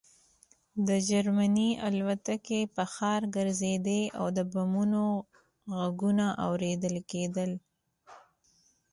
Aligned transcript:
د 0.87 0.89
جرمني 1.09 1.69
الوتکې 1.87 2.59
په 2.75 2.83
ښار 2.93 3.21
ګرځېدې 3.35 4.01
او 4.19 4.25
د 4.37 4.39
بمونو 4.53 5.03
غږونه 5.77 6.25
اورېدل 6.45 6.95
کېدل 7.11 7.51